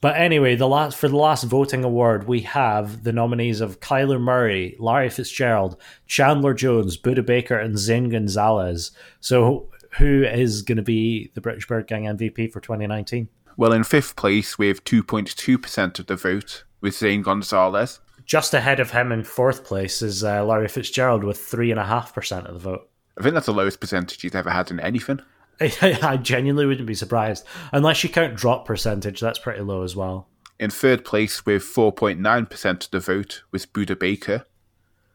[0.00, 4.20] But anyway, the last for the last voting award, we have the nominees of Kyler
[4.20, 8.90] Murray, Larry Fitzgerald, Chandler Jones, Budda Baker, and Zane Gonzalez.
[9.20, 9.68] So,
[9.98, 13.28] who is going to be the British Bird Gang MVP for 2019?
[13.56, 18.00] Well, in fifth place, we have 2.2% of the vote with Zane Gonzalez.
[18.24, 21.84] Just ahead of him in fourth place is uh, Larry Fitzgerald with three and a
[21.84, 22.88] half percent of the vote.
[23.18, 25.20] I think that's the lowest percentage he's ever had in anything.
[25.60, 27.46] I genuinely wouldn't be surprised.
[27.72, 30.28] Unless you count drop percentage, that's pretty low as well.
[30.58, 34.46] In third place with 4.9% of the vote was Budda Baker,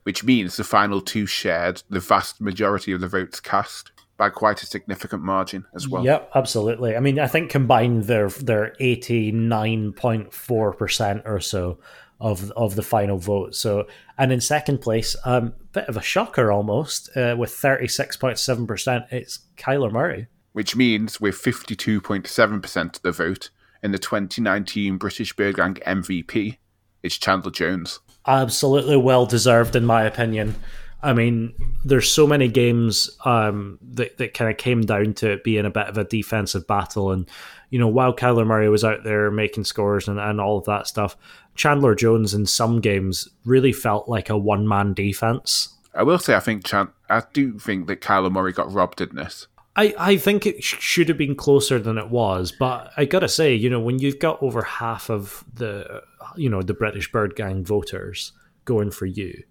[0.04, 4.62] which means the final two shared the vast majority of the votes cast by quite
[4.64, 6.04] a significant margin as well.
[6.04, 6.96] Yep, absolutely.
[6.96, 11.78] I mean, I think combined they're they're 89.4% or so
[12.20, 13.56] of of the final vote.
[13.56, 13.88] So,
[14.18, 18.40] and in second place, um, bit of a shocker almost, uh, with thirty six point
[18.40, 23.12] seven percent, it's Kyler Murray, which means with fifty two point seven percent of the
[23.12, 23.50] vote
[23.84, 26.58] in the twenty nineteen British Bird Gang MVP,
[27.04, 28.00] it's Chandler Jones.
[28.26, 30.56] Absolutely well deserved, in my opinion.
[31.02, 31.54] I mean,
[31.86, 35.70] there's so many games um, that that kind of came down to it being a
[35.70, 37.30] bit of a defensive battle, and
[37.70, 40.88] you know, while Kyler Murray was out there making scores and, and all of that
[40.88, 41.16] stuff,
[41.58, 45.76] Chandler Jones in some games really felt like a one man defense.
[45.94, 49.16] I will say, I think Chan- I do think that Kyler Murray got robbed in
[49.16, 49.48] this.
[49.76, 53.28] I, I think it sh- should have been closer than it was, but I gotta
[53.28, 56.02] say, you know, when you've got over half of the,
[56.36, 58.32] you know, the British Bird Gang voters
[58.66, 59.44] going for you,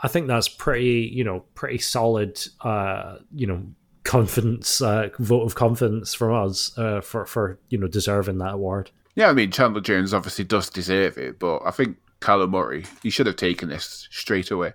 [0.00, 3.64] I think that's pretty, you know, pretty solid, uh, you know,
[4.04, 8.90] confidence, uh, vote of confidence from us uh, for for you know deserving that award.
[9.14, 13.10] Yeah, I mean Chandler Jones obviously does deserve it, but I think Kyler Murray he
[13.10, 14.72] should have taken this straight away.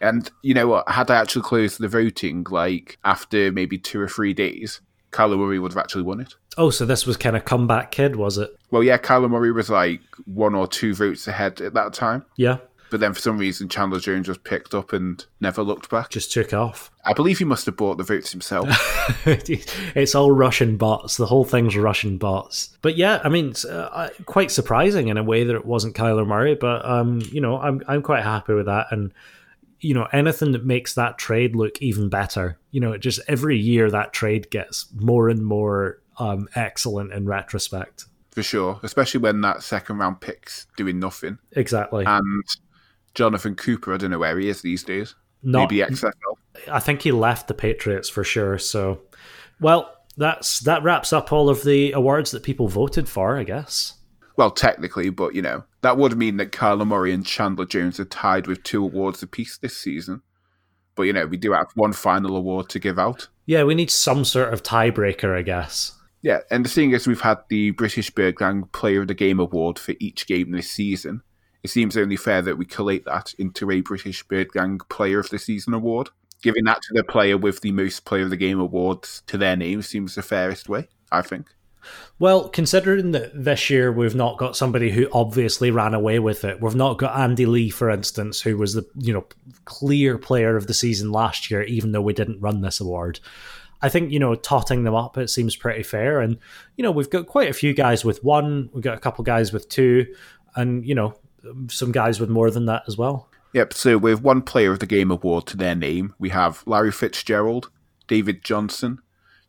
[0.00, 0.88] And you know what?
[0.88, 4.80] Had I actually closed the voting like after maybe two or three days,
[5.12, 6.34] Kyler Murray would have actually won it.
[6.58, 8.50] Oh, so this was kind of comeback kid, was it?
[8.70, 12.24] Well, yeah, Kyler Murray was like one or two votes ahead at that time.
[12.36, 12.58] Yeah,
[12.94, 16.10] But then for some reason, Chandler Jones was picked up and never looked back.
[16.10, 16.92] just took off.
[17.04, 18.68] I believe he must have bought the votes himself.
[19.26, 21.16] it's all Russian bots.
[21.16, 22.78] The whole thing's Russian bots.
[22.82, 26.24] But yeah, I mean, it's, uh, quite surprising in a way that it wasn't Kyler
[26.24, 26.54] Murray.
[26.54, 28.86] But um, you know, I'm I'm quite happy with that.
[28.92, 29.12] And
[29.80, 32.60] you know, anything that makes that trade look even better.
[32.70, 37.26] You know, it just every year that trade gets more and more um, excellent in
[37.26, 38.04] retrospect.
[38.30, 41.38] for sure, especially when that second round pick's doing nothing.
[41.56, 42.04] Exactly.
[42.06, 42.44] And
[43.14, 45.14] Jonathan Cooper, I don't know where he is these days.
[45.42, 46.12] Not- Maybe XFL.
[46.70, 48.58] I think he left the Patriots for sure.
[48.58, 49.02] So,
[49.60, 53.36] well, that's that wraps up all of the awards that people voted for.
[53.36, 53.94] I guess.
[54.36, 58.04] Well, technically, but you know, that would mean that Kyler Murray and Chandler Jones are
[58.04, 60.22] tied with two awards apiece this season.
[60.94, 63.28] But you know, we do have one final award to give out.
[63.46, 65.98] Yeah, we need some sort of tiebreaker, I guess.
[66.22, 69.38] Yeah, and the thing is, we've had the British Bird Gang Player of the Game
[69.40, 71.22] award for each game this season.
[71.64, 75.30] It seems only fair that we collate that into a British Bird Gang Player of
[75.30, 76.10] the Season award.
[76.42, 79.56] Giving that to the player with the most Player of the Game awards to their
[79.56, 81.46] name seems the fairest way, I think.
[82.18, 86.60] Well, considering that this year we've not got somebody who obviously ran away with it,
[86.60, 89.26] we've not got Andy Lee, for instance, who was the you know
[89.64, 93.20] clear player of the season last year, even though we didn't run this award.
[93.80, 96.38] I think you know totting them up, it seems pretty fair, and
[96.76, 99.52] you know we've got quite a few guys with one, we've got a couple guys
[99.52, 100.06] with two,
[100.56, 101.14] and you know
[101.68, 103.28] some guys with more than that as well.
[103.52, 106.90] Yep, so with one Player of the Game award to their name, we have Larry
[106.90, 107.70] Fitzgerald,
[108.08, 108.98] David Johnson,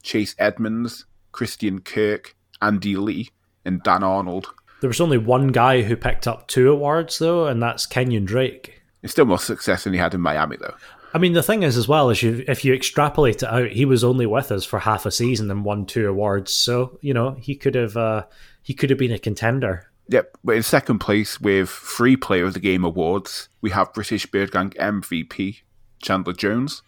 [0.03, 3.29] Chase Edmonds, Christian Kirk, Andy Lee,
[3.65, 4.53] and Dan Arnold.
[4.81, 8.83] There was only one guy who picked up two awards though, and that's Kenyan Drake.
[9.01, 10.73] It's still more success than he had in Miami, though.
[11.13, 13.85] I mean, the thing is, as well, is you if you extrapolate it out, he
[13.85, 16.51] was only with us for half a season and won two awards.
[16.51, 18.25] So you know he could have uh,
[18.61, 19.89] he could have been a contender.
[20.07, 24.25] Yep, but in second place with three Player of the Game awards, we have British
[24.27, 25.61] Bird Gang MVP
[26.01, 26.83] Chandler Jones,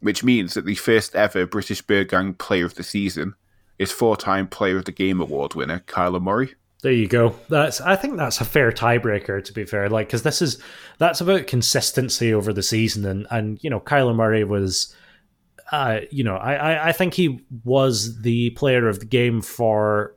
[0.00, 3.34] which means that the first ever British Bird Gang Player of the Season
[3.78, 6.54] is four-time Player of the Game award winner Kyler Murray.
[6.82, 7.36] There you go.
[7.48, 9.88] That's I think that's a fair tiebreaker to be fair.
[9.88, 10.60] Like because this is
[10.98, 14.94] that's about consistency over the season, and and you know Kyler Murray was,
[15.70, 20.16] uh, you know I I, I think he was the player of the game for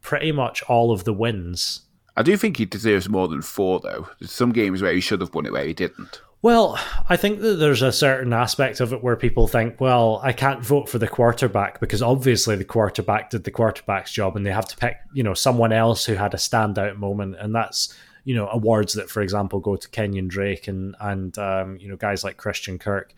[0.00, 1.82] pretty much all of the wins.
[2.16, 4.08] I do think he deserves more than four, though.
[4.18, 6.20] There's some games where he should have won it where he didn't.
[6.40, 6.78] Well,
[7.08, 10.64] I think that there's a certain aspect of it where people think, well, I can't
[10.64, 14.68] vote for the quarterback because obviously the quarterback did the quarterback's job and they have
[14.68, 17.36] to pick, you know, someone else who had a standout moment.
[17.40, 17.92] And that's,
[18.24, 21.96] you know, awards that, for example, go to Kenyan Drake and, and um, you know,
[21.96, 23.14] guys like Christian Kirk.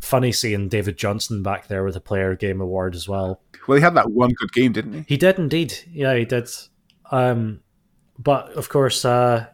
[0.00, 3.40] Funny seeing David Johnson back there with a player game award as well.
[3.66, 5.04] Well, he had that one good game, didn't he?
[5.08, 5.74] He did indeed.
[5.90, 6.48] Yeah, he did.
[7.10, 7.60] Um,
[8.18, 9.46] but of course, uh,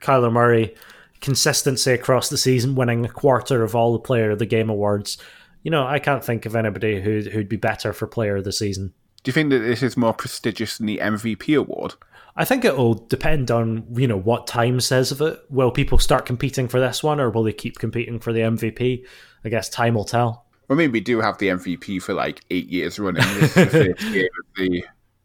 [0.00, 0.74] Kyler Murray,
[1.20, 5.18] consistency across the season, winning a quarter of all the Player of the Game awards.
[5.62, 8.52] You know, I can't think of anybody who who'd be better for Player of the
[8.52, 8.92] Season.
[9.22, 11.94] Do you think that this is more prestigious than the MVP award?
[12.36, 15.40] I think it will depend on you know what time says of it.
[15.48, 19.04] Will people start competing for this one, or will they keep competing for the MVP?
[19.44, 20.46] I guess time will tell.
[20.70, 23.22] I mean, we do have the MVP for like eight years running.
[23.22, 24.84] This is the first year of the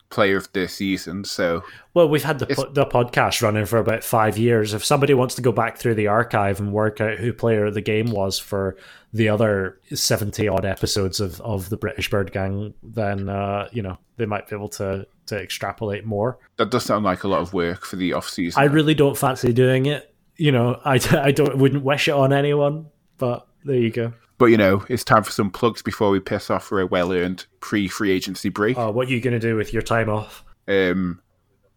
[0.10, 1.64] player of the season, so
[1.94, 4.74] Well, we've had the po- the podcast running for about five years.
[4.74, 7.74] If somebody wants to go back through the archive and work out who player of
[7.76, 8.76] the game was for
[9.14, 13.98] the other seventy odd episodes of, of the British Bird Gang, then uh, you know
[14.18, 16.40] they might be able to to extrapolate more.
[16.58, 18.60] that does sound like a lot of work for the off season.
[18.60, 20.14] I really don't fancy doing it.
[20.38, 22.88] You know, I, I don't wouldn't wish it on anyone.
[23.20, 24.14] But there you go.
[24.40, 27.12] but you know, it's time for some plugs before we piss off for a well
[27.12, 28.78] earned pre free agency break.
[28.78, 30.44] Uh, what are you going to do with your time off?
[30.68, 31.22] Um,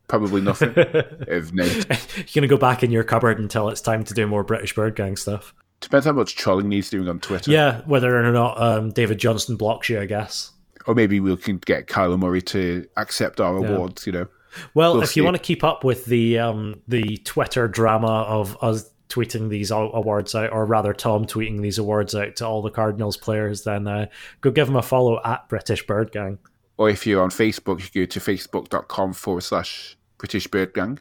[0.08, 0.72] Probably nothing.
[0.76, 1.86] if Nate.
[2.16, 4.74] You're going to go back in your cupboard until it's time to do more British
[4.74, 5.54] Bird Gang stuff.
[5.80, 7.50] Depends how much trolling needs doing on Twitter.
[7.50, 10.52] Yeah, whether or not um, David Johnson blocks you, I guess.
[10.86, 14.26] Or maybe we can get Kyler Murray to accept our awards, you know.
[14.74, 18.56] Well, We'll if you want to keep up with the um, the Twitter drama of
[18.62, 22.70] us tweeting these awards out, or rather Tom tweeting these awards out to all the
[22.70, 24.06] Cardinals players, then uh,
[24.40, 26.38] go give him a follow at British Bird Gang.
[26.78, 30.98] Or if you're on Facebook, you go to facebook.com forward slash British Bird Gang.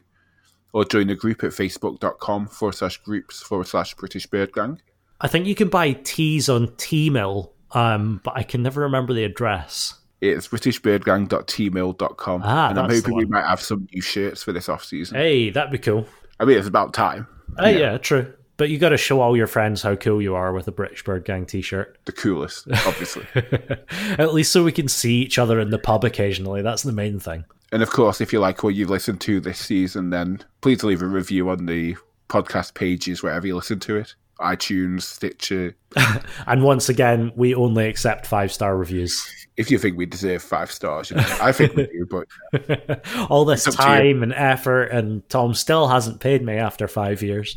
[0.74, 4.80] Or join the group at facebook.com forward slash groups forward slash British Bird Gang.
[5.20, 9.24] I think you can buy teas on Teemill, um, but I can never remember the
[9.24, 9.94] address.
[10.20, 12.42] It's britishbirdgang.teemill.com.
[12.44, 15.16] Ah, and I'm hoping we might have some new shirts for this off season.
[15.16, 16.06] Hey, that'd be cool.
[16.38, 17.26] I mean, it's about time.
[17.60, 17.98] Uh, yeah.
[17.98, 18.32] true.
[18.58, 21.02] But you got to show all your friends how cool you are with a British
[21.02, 21.98] Bird Gang T-shirt.
[22.04, 23.26] The coolest, obviously.
[24.18, 26.62] At least so we can see each other in the pub occasionally.
[26.62, 27.44] That's the main thing.
[27.72, 31.02] and of course, if you like what you've listened to this season, then please leave
[31.02, 31.96] a review on the
[32.28, 35.74] podcast pages wherever you listen to it iTunes, Stitcher.
[36.46, 39.26] And once again, we only accept five star reviews.
[39.56, 43.44] If you think we deserve five stars, you know, I think we do, but all
[43.44, 43.98] this It's up to you.
[44.14, 47.56] time and effort, and Tom still hasn't paid me after five years.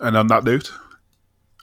[0.00, 0.70] And on that note,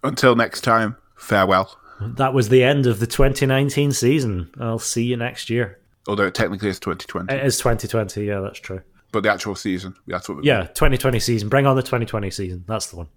[0.04, 1.78] until next time, farewell.
[2.02, 4.50] That was the end of the 2019 season.
[4.60, 5.80] I'll see you next year.
[6.08, 8.26] Although it technically is 2020, It is 2020.
[8.26, 8.82] Yeah, that's true.
[9.14, 11.48] but the actual season, that's what we Yeah, 2020 season.
[11.48, 12.66] Bring on the 2020 season.
[12.68, 13.08] That's the one.